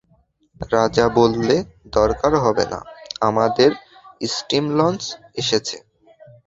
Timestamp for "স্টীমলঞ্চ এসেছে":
4.29-5.77